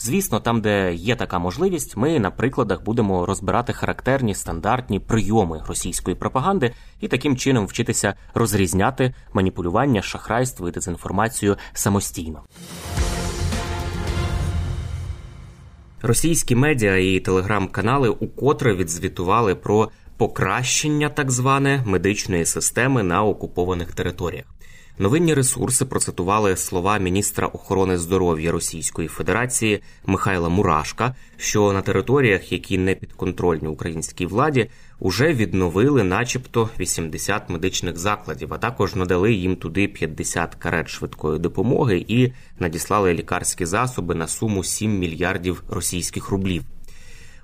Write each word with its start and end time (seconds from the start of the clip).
Звісно, 0.00 0.40
там, 0.40 0.60
де 0.60 0.94
є 0.94 1.16
така 1.16 1.38
можливість, 1.38 1.96
ми 1.96 2.18
на 2.18 2.30
прикладах 2.30 2.82
будемо 2.82 3.26
розбирати 3.26 3.72
характерні 3.72 4.34
стандартні 4.34 5.00
прийоми 5.00 5.62
російської 5.68 6.16
пропаганди 6.16 6.74
і 7.00 7.08
таким 7.08 7.36
чином 7.36 7.66
вчитися 7.66 8.14
розрізняти 8.34 9.14
маніпулювання, 9.32 10.02
шахрайство 10.02 10.68
і 10.68 10.72
дезінформацію 10.72 11.56
самостійно. 11.72 12.42
Російські 16.02 16.54
медіа 16.54 16.96
і 16.96 17.20
телеграм-канали 17.20 18.08
укотре 18.08 18.74
відзвітували 18.74 19.54
про 19.54 19.90
покращення 20.16 21.08
так 21.08 21.30
зване 21.30 21.82
медичної 21.86 22.44
системи 22.44 23.02
на 23.02 23.24
окупованих 23.24 23.92
територіях. 23.92 24.44
Новинні 25.00 25.34
ресурси 25.34 25.84
процитували 25.84 26.56
слова 26.56 26.98
міністра 26.98 27.46
охорони 27.46 27.98
здоров'я 27.98 28.52
Російської 28.52 29.08
Федерації 29.08 29.82
Михайла 30.06 30.48
Мурашка, 30.48 31.14
що 31.36 31.72
на 31.72 31.82
територіях, 31.82 32.52
які 32.52 32.78
не 32.78 32.94
підконтрольні 32.94 33.68
українській 33.68 34.26
владі, 34.26 34.70
уже 34.98 35.34
відновили, 35.34 36.04
начебто, 36.04 36.68
80 36.80 37.50
медичних 37.50 37.98
закладів, 37.98 38.54
а 38.54 38.58
також 38.58 38.94
надали 38.94 39.32
їм 39.32 39.56
туди 39.56 39.88
50 39.88 40.54
карет 40.54 40.88
швидкої 40.88 41.38
допомоги 41.38 42.04
і 42.08 42.32
надіслали 42.58 43.14
лікарські 43.14 43.66
засоби 43.66 44.14
на 44.14 44.28
суму 44.28 44.64
7 44.64 44.98
мільярдів 44.98 45.62
російських 45.68 46.30
рублів. 46.30 46.62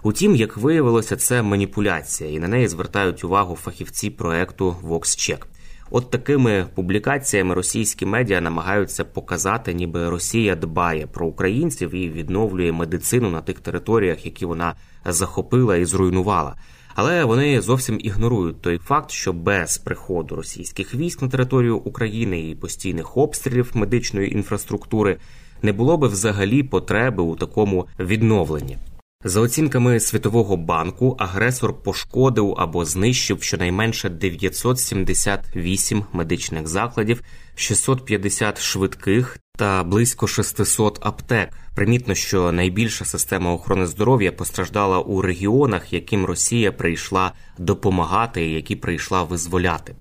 Утім, 0.03 0.37
як 0.37 0.57
виявилося, 0.57 1.17
це 1.17 1.43
маніпуляція, 1.43 2.31
і 2.31 2.39
на 2.39 2.49
неї 2.49 2.69
звертають 2.69 3.25
увагу 3.25 3.57
фахівці 3.57 4.11
проекту 4.11 4.77
VoxCheck. 4.85 5.47
От 5.91 6.11
такими 6.11 6.67
публікаціями 6.75 7.55
російські 7.55 8.07
медіа 8.07 8.41
намагаються 8.41 9.05
показати, 9.05 9.75
ніби 9.75 10.11
Росія 10.11 10.57
дбає 10.57 11.07
про 11.07 11.27
українців 11.27 11.95
і 11.95 12.09
відновлює 12.09 12.73
медицину 12.73 13.31
на 13.31 13.41
тих 13.41 13.61
територіях, 13.61 14.25
які 14.25 14.47
вона 14.47 14.75
захопила 15.05 15.77
і 15.77 15.85
зруйнувала. 15.85 16.55
Але 16.95 17.25
вони 17.25 17.61
зовсім 17.61 17.99
ігнорують 18.01 18.63
той 18.63 18.79
факт, 18.79 19.11
що 19.11 19.33
без 19.33 19.79
приходу 19.79 20.37
російських 20.37 20.95
військ 20.95 21.23
на 21.23 21.29
територію 21.29 21.77
України 21.77 22.49
і 22.49 22.55
постійних 22.55 23.17
обстрілів 23.17 23.71
медичної 23.75 24.35
інфраструктури 24.35 25.17
не 25.63 25.73
було 25.73 25.97
би 25.97 26.09
взагалі 26.09 26.63
потреби 26.63 27.23
у 27.23 27.37
такому 27.37 27.87
відновленні. 27.99 28.79
За 29.27 29.41
оцінками 29.41 30.01
Світового 30.01 30.57
банку, 30.57 31.17
агресор 31.19 31.83
пошкодив 31.83 32.55
або 32.59 32.85
знищив 32.85 33.43
щонайменше 33.43 34.09
978 34.09 36.05
медичних 36.13 36.69
закладів, 36.69 37.23
650 37.55 38.61
швидких 38.61 39.39
та 39.57 39.85
близько 39.85 40.27
600 40.27 40.99
аптек. 41.01 41.49
Примітно, 41.75 42.15
що 42.15 42.53
найбільша 42.53 43.05
система 43.05 43.53
охорони 43.53 43.87
здоров'я 43.87 44.33
постраждала 44.33 44.99
у 44.99 45.23
регіонах, 45.23 45.93
яким 45.93 46.27
Росія 46.27 46.73
прийшла 46.73 47.33
допомагати, 47.59 48.51
які 48.51 48.77
прийшла 48.77 49.23
визволяти. 49.23 49.95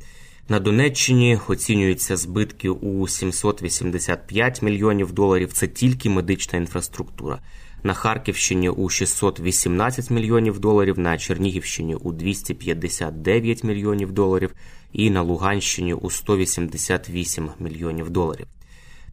На 0.49 0.59
Донеччині 0.59 1.39
оцінюються 1.47 2.17
збитки 2.17 2.69
у 2.69 3.07
785 3.07 4.61
мільйонів 4.61 5.11
доларів. 5.11 5.53
Це 5.53 5.67
тільки 5.67 6.09
медична 6.09 6.59
інфраструктура 6.59 7.39
на 7.83 7.93
Харківщині 7.93 8.69
у 8.69 8.89
618 8.89 10.09
мільйонів 10.09 10.59
доларів, 10.59 10.99
на 10.99 11.17
Чернігівщині 11.17 11.95
у 11.95 12.11
259 12.11 13.63
мільйонів 13.63 14.11
доларів 14.11 14.55
і 14.93 15.09
на 15.09 15.21
Луганщині 15.21 15.93
у 15.93 16.09
188 16.09 17.49
мільйонів 17.59 18.09
доларів. 18.09 18.47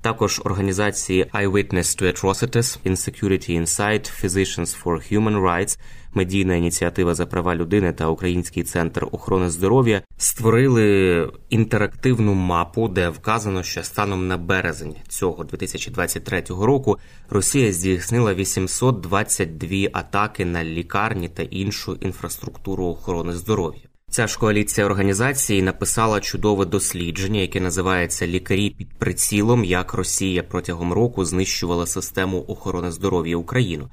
Також 0.03 0.41
організації 0.45 1.25
Eyewitness 1.25 2.03
to 2.03 2.03
Atrocities, 2.03 2.79
Insecurity 2.87 3.61
Insight, 3.61 4.25
Physicians 4.25 4.83
for 4.83 5.13
Human 5.13 5.43
Rights, 5.43 5.79
медійна 6.15 6.55
ініціатива 6.55 7.15
за 7.15 7.27
права 7.27 7.55
людини 7.55 7.93
та 7.93 8.07
Український 8.07 8.63
центр 8.63 9.07
охорони 9.13 9.51
здоров'я 9.51 10.03
створили 10.17 11.29
інтерактивну 11.51 12.35
мапу, 12.35 12.89
де 12.89 13.09
вказано, 13.09 13.63
що 13.63 13.83
станом 13.83 14.29
на 14.29 14.37
березень 14.37 14.95
цього 15.09 15.45
2023 15.45 16.43
року 16.49 16.99
Росія 17.31 17.73
здійснила 17.73 18.35
822 18.35 19.69
атаки 19.93 20.45
на 20.45 20.65
лікарні 20.65 21.29
та 21.29 21.43
іншу 21.43 21.95
інфраструктуру 22.01 22.87
охорони 22.87 23.33
здоров'я. 23.33 23.90
Ця 24.11 24.27
ж 24.27 24.39
коаліція 24.39 24.87
організацій 24.87 25.63
написала 25.63 26.21
чудове 26.21 26.65
дослідження, 26.65 27.41
яке 27.41 27.61
називається 27.61 28.27
Лікарі 28.27 28.71
під 28.71 28.89
прицілом, 28.89 29.65
як 29.65 29.95
Росія 29.95 30.43
протягом 30.43 30.93
року 30.93 31.25
знищувала 31.25 31.87
систему 31.87 32.45
охорони 32.49 32.91
здоров'я 32.91 33.37
Україну. 33.37 33.89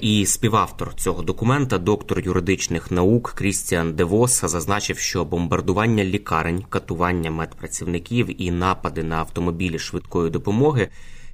І 0.00 0.26
співавтор 0.26 0.94
цього 0.94 1.22
документа, 1.22 1.78
доктор 1.78 2.20
юридичних 2.20 2.90
наук 2.90 3.32
Крістіан 3.36 3.92
Девос, 3.92 4.44
зазначив, 4.44 4.98
що 4.98 5.24
бомбардування 5.24 6.04
лікарень, 6.04 6.64
катування 6.68 7.30
медпрацівників 7.30 8.42
і 8.42 8.50
напади 8.50 9.02
на 9.02 9.16
автомобілі 9.16 9.78
швидкої 9.78 10.30
допомоги 10.30 10.88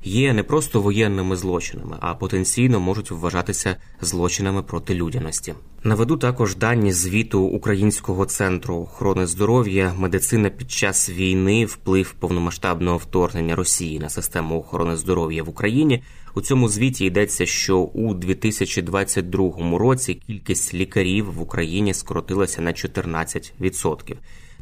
є 0.04 0.32
не 0.32 0.42
просто 0.42 0.80
воєнними 0.80 1.36
злочинами, 1.36 1.96
а 2.00 2.14
потенційно 2.14 2.80
можуть 2.80 3.10
вважатися 3.10 3.76
злочинами 4.00 4.62
проти 4.62 4.94
людяності. 4.94 5.54
Наведу 5.84 6.16
також 6.16 6.56
дані 6.56 6.92
звіту 6.92 7.40
Українського 7.40 8.26
центру 8.26 8.76
охорони 8.76 9.26
здоров'я, 9.26 9.94
медицина 9.98 10.50
під 10.50 10.70
час 10.70 11.10
війни, 11.10 11.64
вплив 11.64 12.12
повномасштабного 12.12 12.96
вторгнення 12.96 13.56
Росії 13.56 13.98
на 13.98 14.08
систему 14.08 14.58
охорони 14.58 14.96
здоров'я 14.96 15.42
в 15.42 15.48
Україні. 15.48 16.02
У 16.38 16.40
цьому 16.40 16.68
звіті 16.68 17.04
йдеться, 17.04 17.46
що 17.46 17.78
у 17.78 18.14
2022 18.14 19.78
році 19.78 20.14
кількість 20.14 20.74
лікарів 20.74 21.32
в 21.32 21.40
Україні 21.40 21.94
скоротилася 21.94 22.62
на 22.62 22.72
14%. 22.72 24.14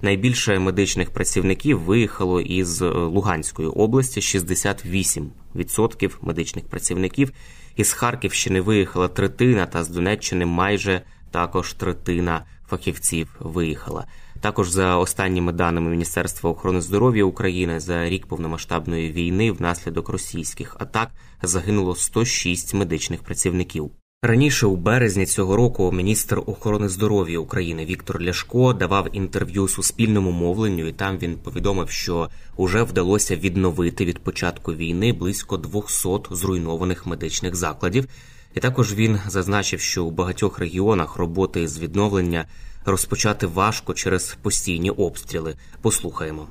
Найбільше 0.03 0.59
медичних 0.59 1.11
працівників 1.11 1.81
виїхало 1.81 2.41
із 2.41 2.81
Луганської 2.83 3.69
області 3.69 4.21
68% 4.21 6.11
медичних 6.23 6.65
працівників. 6.65 7.33
Із 7.77 7.93
Харківщини 7.93 8.61
виїхала 8.61 9.09
третина, 9.09 9.67
та 9.67 9.85
з 9.85 9.89
Донеччини 9.89 10.47
майже 10.47 11.03
також 11.31 11.73
третина 11.73 12.45
фахівців 12.69 13.37
виїхала. 13.41 14.07
Також 14.41 14.71
за 14.71 14.97
останніми 14.97 15.53
даними 15.53 15.91
Міністерства 15.91 16.51
охорони 16.51 16.81
здоров'я 16.81 17.25
України 17.25 17.81
за 17.81 18.09
рік 18.09 18.27
повномасштабної 18.27 19.13
війни 19.13 19.53
внаслідок 19.53 20.09
російських 20.09 20.77
атак 20.79 21.11
загинуло 21.43 21.95
106 21.95 22.75
медичних 22.75 23.23
працівників. 23.23 23.91
Раніше, 24.23 24.67
у 24.67 24.77
березні 24.77 25.27
цього 25.27 25.57
року, 25.57 25.93
міністр 25.93 26.43
охорони 26.47 26.89
здоров'я 26.89 27.39
України 27.39 27.85
Віктор 27.85 28.23
Ляшко 28.23 28.73
давав 28.73 29.09
інтерв'ю 29.13 29.69
суспільному 29.69 30.31
мовленню, 30.31 30.87
і 30.87 30.93
там 30.93 31.19
він 31.19 31.37
повідомив, 31.37 31.91
що 31.91 32.29
уже 32.57 32.83
вдалося 32.83 33.37
відновити 33.37 34.05
від 34.05 34.19
початку 34.19 34.75
війни 34.75 35.13
близько 35.13 35.57
200 35.57 36.09
зруйнованих 36.31 37.07
медичних 37.07 37.55
закладів. 37.55 38.09
І 38.55 38.61
також 38.61 38.95
він 38.95 39.19
зазначив, 39.29 39.81
що 39.81 40.05
у 40.05 40.11
багатьох 40.11 40.59
регіонах 40.59 41.17
роботи 41.17 41.69
з 41.69 41.79
відновлення 41.79 42.45
розпочати 42.87 43.47
важко 43.47 43.95
через 43.95 44.35
постійні 44.43 44.91
обстріли. 44.91 45.55
Послухаємо. 45.81 46.47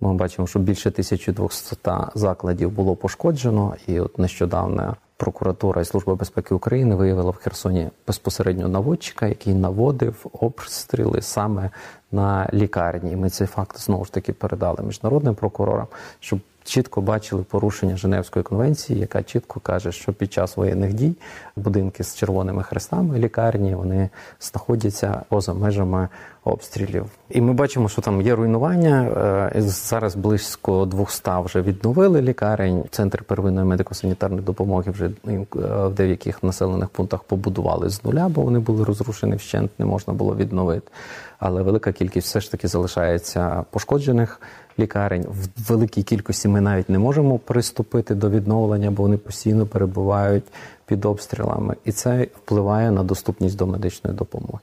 Ми 0.00 0.14
бачимо, 0.14 0.46
що 0.46 0.58
більше 0.58 0.88
1200 0.88 1.76
закладів 2.14 2.70
було 2.70 2.96
пошкоджено, 2.96 3.76
і 3.86 4.00
от 4.00 4.18
нещодавно 4.18 4.96
Прокуратура 5.18 5.82
і 5.82 5.84
служба 5.84 6.14
безпеки 6.14 6.54
України 6.54 6.94
виявила 6.94 7.30
в 7.30 7.36
Херсоні 7.36 7.88
безпосередньо 8.06 8.68
наводчика, 8.68 9.26
який 9.26 9.54
наводив 9.54 10.26
обстріли 10.32 11.22
саме 11.22 11.70
на 12.12 12.50
лікарні. 12.52 13.16
Ми 13.16 13.30
цей 13.30 13.46
факт 13.46 13.78
знову 13.78 14.04
ж 14.04 14.12
таки 14.12 14.32
передали 14.32 14.82
міжнародним 14.82 15.34
прокурорам, 15.34 15.86
щоб 16.20 16.40
чітко 16.66 17.00
бачили 17.00 17.42
порушення 17.42 17.96
Женевської 17.96 18.42
конвенції, 18.42 19.00
яка 19.00 19.22
чітко 19.22 19.60
каже, 19.60 19.92
що 19.92 20.12
під 20.12 20.32
час 20.32 20.56
воєнних 20.56 20.94
дій 20.94 21.16
будинки 21.56 22.04
з 22.04 22.16
червоними 22.16 22.62
хрестами 22.62 23.18
лікарні 23.18 23.74
вони 23.74 24.10
знаходяться 24.40 25.22
поза 25.28 25.54
межами 25.54 26.08
обстрілів. 26.46 27.06
І 27.30 27.40
ми 27.40 27.52
бачимо, 27.52 27.88
що 27.88 28.02
там 28.02 28.22
є 28.22 28.34
руйнування. 28.34 29.02
Е, 29.54 29.62
зараз 29.62 30.16
близько 30.16 30.84
200 30.86 31.30
вже 31.44 31.62
відновили 31.62 32.22
лікарень. 32.22 32.84
Центр 32.90 33.22
первинної 33.22 33.66
медико-санітарної 33.66 34.42
допомоги 34.42 34.92
вже 34.92 35.06
е, 35.06 35.46
в 35.86 35.94
деяких 35.94 36.42
населених 36.42 36.88
пунктах 36.88 37.22
побудували 37.22 37.88
з 37.90 38.04
нуля, 38.04 38.28
бо 38.28 38.42
вони 38.42 38.58
були 38.58 38.84
розрушені 38.84 39.36
вщент, 39.36 39.70
не 39.78 39.86
можна 39.86 40.14
було 40.14 40.36
відновити. 40.36 40.90
Але 41.38 41.62
велика 41.62 41.92
кількість 41.92 42.26
все 42.26 42.40
ж 42.40 42.50
таки 42.50 42.68
залишається 42.68 43.64
пошкоджених 43.70 44.40
лікарень. 44.78 45.22
В 45.22 45.70
великій 45.70 46.02
кількості 46.02 46.48
ми 46.48 46.60
навіть 46.60 46.88
не 46.88 46.98
можемо 46.98 47.38
приступити 47.38 48.14
до 48.14 48.30
відновлення, 48.30 48.90
бо 48.90 49.02
вони 49.02 49.16
постійно 49.16 49.66
перебувають 49.66 50.44
під 50.86 51.04
обстрілами, 51.04 51.76
і 51.84 51.92
це 51.92 52.26
впливає 52.36 52.90
на 52.90 53.02
доступність 53.02 53.56
до 53.56 53.66
медичної 53.66 54.16
допомоги. 54.16 54.58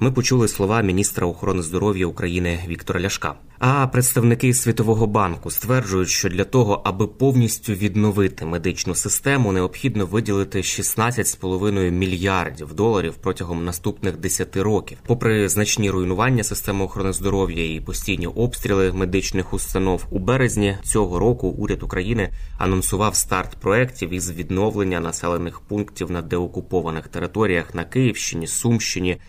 Ми 0.00 0.12
почули 0.12 0.48
слова 0.48 0.82
міністра 0.82 1.26
охорони 1.26 1.62
здоров'я 1.62 2.06
України 2.06 2.64
Віктора 2.68 3.00
Ляшка. 3.00 3.34
А 3.58 3.86
представники 3.86 4.54
Світового 4.54 5.06
банку 5.06 5.50
стверджують, 5.50 6.08
що 6.08 6.28
для 6.28 6.44
того, 6.44 6.82
аби 6.84 7.06
повністю 7.06 7.72
відновити 7.72 8.44
медичну 8.44 8.94
систему, 8.94 9.52
необхідно 9.52 10.06
виділити 10.06 10.58
16,5 10.58 11.90
мільярдів 11.90 12.74
доларів 12.74 13.14
протягом 13.14 13.64
наступних 13.64 14.16
10 14.16 14.56
років. 14.56 14.98
Попри 15.06 15.48
значні 15.48 15.90
руйнування 15.90 16.44
системи 16.44 16.84
охорони 16.84 17.12
здоров'я 17.12 17.74
і 17.74 17.80
постійні 17.80 18.26
обстріли 18.26 18.92
медичних 18.92 19.54
установ 19.54 20.06
у 20.10 20.18
березні 20.18 20.76
цього 20.82 21.18
року 21.18 21.48
уряд 21.48 21.82
України 21.82 22.32
анонсував 22.58 23.16
старт 23.16 23.56
проєктів 23.60 24.12
із 24.12 24.30
відновлення 24.32 25.00
населених 25.00 25.60
пунктів 25.60 26.10
на 26.10 26.22
деокупованих 26.22 27.08
територіях 27.08 27.74
на 27.74 27.84
Київщині, 27.84 28.46
Сумщині, 28.46 29.20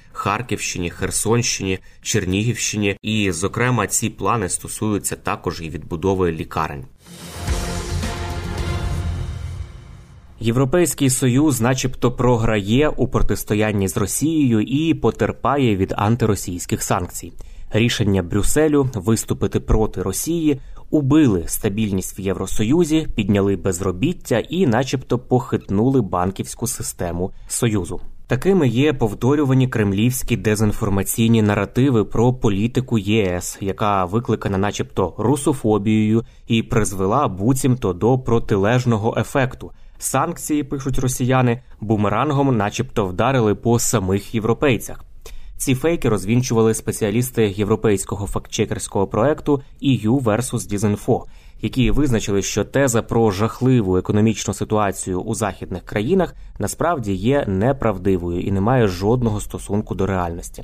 Харківщині, 0.59 0.89
Херсонщині, 0.89 1.79
Чернігівщині, 2.01 2.97
і, 3.01 3.31
зокрема, 3.31 3.87
ці 3.87 4.09
плани 4.09 4.49
стосуються 4.49 5.15
також 5.15 5.61
і 5.61 5.69
відбудови 5.69 6.31
лікарень. 6.31 6.85
Європейський 10.39 11.09
союз, 11.09 11.61
начебто, 11.61 12.11
програє 12.11 12.89
у 12.89 13.07
протистоянні 13.07 13.87
з 13.87 13.97
Росією 13.97 14.61
і 14.61 14.93
потерпає 14.93 15.75
від 15.75 15.93
антиросійських 15.97 16.83
санкцій. 16.83 17.33
Рішення 17.71 18.23
Брюсселю 18.23 18.89
виступити 18.95 19.59
проти 19.59 20.01
Росії 20.01 20.61
убили 20.89 21.43
стабільність 21.47 22.19
в 22.19 22.21
Євросоюзі, 22.21 23.07
підняли 23.15 23.55
безробіття 23.55 24.39
і, 24.39 24.67
начебто, 24.67 25.19
похитнули 25.19 26.01
банківську 26.01 26.67
систему 26.67 27.31
союзу. 27.47 28.01
Такими 28.29 28.67
є 28.67 28.93
повторювані 28.93 29.67
кремлівські 29.67 30.37
дезінформаційні 30.37 31.41
наративи 31.41 32.05
про 32.05 32.33
політику 32.33 32.97
ЄС, 32.97 33.57
яка 33.61 34.05
викликана, 34.05 34.57
начебто, 34.57 35.13
русофобією, 35.17 36.23
і 36.47 36.63
призвела 36.63 37.27
буцімто 37.27 37.93
до 37.93 38.19
протилежного 38.19 39.15
ефекту. 39.17 39.71
Санкції 39.97 40.63
пишуть 40.63 40.99
росіяни 40.99 41.61
бумерангом, 41.81 42.57
начебто, 42.57 43.05
вдарили 43.05 43.55
по 43.55 43.79
самих 43.79 44.35
європейцях. 44.35 45.03
Ці 45.57 45.75
фейки 45.75 46.09
розвінчували 46.09 46.73
спеціалісти 46.73 47.53
європейського 47.57 48.27
фактчекерського 48.27 49.07
проекту 49.07 49.61
EU 49.83 50.23
versus 50.23 50.73
Disinfo, 50.73 51.23
які 51.61 51.91
визначили, 51.91 52.41
що 52.41 52.65
теза 52.65 53.01
про 53.01 53.31
жахливу 53.31 53.97
економічну 53.97 54.53
ситуацію 54.53 55.21
у 55.21 55.35
західних 55.35 55.83
країнах 55.83 56.35
насправді 56.59 57.13
є 57.13 57.45
неправдивою 57.47 58.41
і 58.41 58.51
не 58.51 58.61
має 58.61 58.87
жодного 58.87 59.41
стосунку 59.41 59.95
до 59.95 60.05
реальності. 60.05 60.63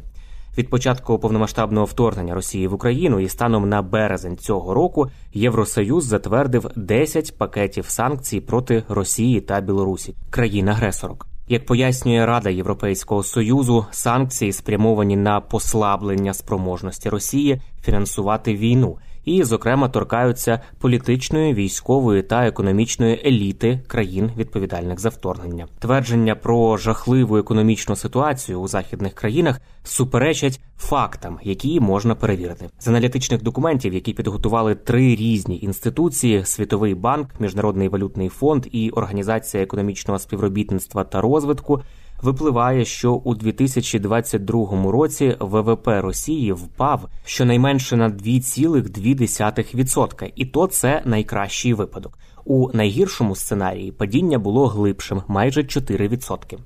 Від 0.58 0.70
початку 0.70 1.20
повномасштабного 1.20 1.86
вторгнення 1.86 2.36
Росії 2.36 2.68
в 2.68 2.74
Україну 2.74 3.20
і 3.20 3.30
станом 3.30 3.70
на 3.70 3.82
березень 3.82 4.38
цього 4.38 4.74
року 4.74 5.10
Євросоюз 5.34 6.06
затвердив 6.06 6.72
10 6.76 7.38
пакетів 7.38 7.86
санкцій 7.88 8.42
проти 8.42 8.84
Росії 8.90 9.42
та 9.42 9.62
Білорусі, 9.62 10.16
країн-агресорок. 10.30 11.28
Як 11.48 11.66
пояснює 11.66 12.26
Рада 12.26 12.50
Європейського 12.50 13.24
союзу, 13.24 13.86
санкції 13.92 14.52
спрямовані 14.52 15.16
на 15.16 15.42
послаблення 15.42 16.34
спроможності 16.34 17.10
Росії 17.10 17.62
фінансувати 17.82 18.56
війну 18.56 18.98
і, 19.25 19.44
зокрема, 19.44 19.89
торкаються 19.89 20.60
політичної, 20.80 21.54
військової 21.54 22.22
та 22.22 22.48
економічної 22.48 23.22
еліти 23.25 23.80
країн, 23.88 24.31
відповідальних 24.38 25.00
за 25.00 25.10
вторгнення. 25.10 25.68
Твердження 25.80 26.36
про 26.36 26.77
жахливу 26.77 27.38
економічну 27.38 27.95
ситуацію 27.95 28.60
у 28.60 28.68
західних 28.68 29.13
країнах 29.13 29.62
суперечать 29.83 30.60
фактам, 30.77 31.39
які 31.44 31.80
можна 31.80 32.16
перевірити 32.16 32.69
з 32.80 32.88
аналітичних 32.88 33.44
документів, 33.44 33.94
які 33.94 34.13
підготували 34.13 34.75
три 34.75 35.16
різні 35.16 35.60
інституції: 35.62 36.45
Світовий 36.45 36.95
банк, 36.95 37.30
Міжнародний 37.39 37.89
валютний 37.89 38.30
фонд 38.30 38.68
і 38.72 38.89
Організація 38.89 39.63
економічного 39.63 40.19
співробітництва 40.19 41.04
та 41.04 41.22
розвитку 41.22 41.81
випливає, 42.25 42.86
що 42.86 43.13
у 43.13 43.36
2022 43.36 44.92
році 44.92 45.36
ВВП 45.39 45.88
Росії 45.88 46.51
впав 46.51 47.10
щонайменше 47.25 47.95
на 47.95 48.10
2,2%. 48.10 50.31
І 50.36 50.45
то 50.45 50.68
це 50.68 51.01
найкращий 51.06 51.74
випадок. 51.74 52.19
У 52.45 52.69
найгіршому 52.74 53.36
сценарії 53.36 53.92
падіння 53.92 54.39
було 54.39 54.68
глибшим 54.68 55.22
майже 55.27 55.62
4%. 55.62 56.57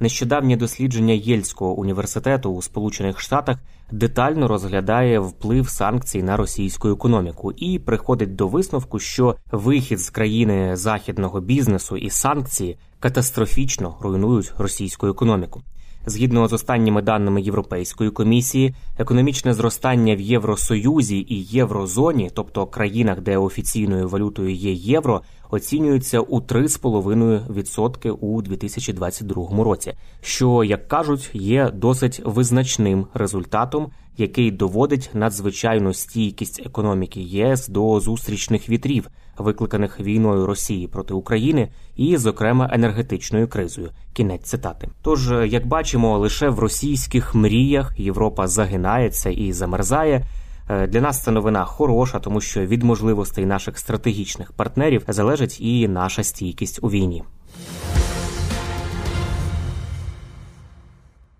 Нещодавнє 0.00 0.56
дослідження 0.56 1.14
Єльського 1.14 1.72
університету 1.72 2.50
у 2.50 2.62
Сполучених 2.62 3.20
Штатах 3.20 3.58
детально 3.90 4.48
розглядає 4.48 5.18
вплив 5.18 5.68
санкцій 5.68 6.22
на 6.22 6.36
російську 6.36 6.88
економіку 6.88 7.52
і 7.52 7.78
приходить 7.78 8.36
до 8.36 8.48
висновку, 8.48 8.98
що 8.98 9.36
вихід 9.52 9.98
з 9.98 10.10
країни 10.10 10.76
західного 10.76 11.40
бізнесу 11.40 11.96
і 11.96 12.10
санкції 12.10 12.78
катастрофічно 13.04 13.94
руйнують 14.00 14.52
російську 14.58 15.06
економіку. 15.06 15.62
Згідно 16.06 16.48
з 16.48 16.52
останніми 16.52 17.02
даними 17.02 17.42
Європейської 17.42 18.10
комісії, 18.10 18.74
економічне 18.98 19.54
зростання 19.54 20.16
в 20.16 20.20
Євросоюзі 20.20 21.26
і 21.28 21.44
Єврозоні, 21.44 22.30
тобто 22.34 22.66
країнах, 22.66 23.20
де 23.20 23.36
офіційною 23.36 24.08
валютою 24.08 24.54
є 24.54 24.72
євро, 24.72 25.22
оцінюється 25.54 26.20
у 26.20 26.40
3,5% 26.40 28.10
у 28.10 28.42
2022 28.42 29.64
році, 29.64 29.92
що 30.20 30.64
як 30.64 30.88
кажуть, 30.88 31.30
є 31.32 31.70
досить 31.74 32.22
визначним 32.24 33.06
результатом, 33.14 33.90
який 34.16 34.50
доводить 34.50 35.10
надзвичайну 35.14 35.94
стійкість 35.94 36.62
економіки 36.66 37.20
ЄС 37.20 37.68
до 37.68 38.00
зустрічних 38.00 38.68
вітрів, 38.68 39.08
викликаних 39.38 40.00
війною 40.00 40.46
Росії 40.46 40.88
проти 40.88 41.14
України, 41.14 41.68
і, 41.96 42.16
зокрема, 42.16 42.70
енергетичною 42.72 43.48
кризою. 43.48 43.90
Кінець 44.12 44.44
цитати. 44.44 44.88
Тож, 45.02 45.30
як 45.30 45.66
бачимо, 45.66 46.18
лише 46.18 46.48
в 46.48 46.58
російських 46.58 47.34
мріях 47.34 47.94
Європа 47.98 48.46
загинається 48.46 49.30
і 49.30 49.52
замерзає. 49.52 50.24
Е, 50.68 50.86
для 50.86 51.00
нас 51.00 51.22
це 51.22 51.30
новина 51.30 51.64
хороша, 51.64 52.18
тому 52.18 52.40
що 52.40 52.66
від 52.66 52.82
можливостей 52.82 53.46
наших 53.46 53.78
стратегічних 53.78 54.52
партнерів 54.52 55.04
залежить 55.08 55.60
і 55.60 55.88
наша 55.88 56.24
стійкість 56.24 56.78
у 56.82 56.90
війні. 56.90 57.24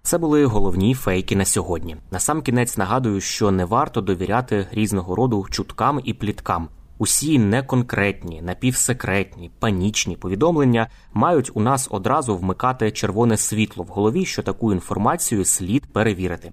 Це 0.03 0.19
були 0.19 0.45
головні 0.45 0.95
фейки 0.95 1.37
на 1.37 1.45
сьогодні. 1.45 1.97
На 2.11 2.19
сам 2.19 2.43
кінець 2.43 2.77
нагадую, 2.77 3.21
що 3.21 3.51
не 3.51 3.65
варто 3.65 4.01
довіряти 4.01 4.67
різного 4.73 5.15
роду 5.15 5.47
чуткам 5.51 6.01
і 6.05 6.15
пліткам. 6.15 6.69
Усі 6.99 7.39
неконкретні, 7.39 8.43
напівсекретні, 8.43 9.51
панічні 9.59 10.17
повідомлення 10.17 10.89
мають 11.15 11.51
у 11.55 11.61
нас 11.61 11.89
одразу 11.91 12.37
вмикати 12.37 12.91
червоне 12.91 13.37
світло 13.37 13.85
в 13.85 13.87
голові, 13.87 14.25
що 14.25 14.43
таку 14.43 14.73
інформацію 14.73 15.45
слід 15.45 15.93
перевірити. 15.93 16.53